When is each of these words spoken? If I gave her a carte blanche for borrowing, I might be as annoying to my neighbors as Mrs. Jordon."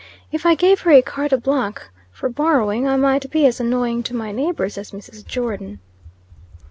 If 0.31 0.47
I 0.47 0.55
gave 0.55 0.81
her 0.81 0.89
a 0.89 1.03
carte 1.03 1.43
blanche 1.43 1.77
for 2.11 2.27
borrowing, 2.27 2.87
I 2.87 2.95
might 2.95 3.29
be 3.29 3.45
as 3.45 3.59
annoying 3.59 4.01
to 4.05 4.15
my 4.15 4.31
neighbors 4.31 4.75
as 4.79 4.89
Mrs. 4.89 5.23
Jordon." 5.23 5.77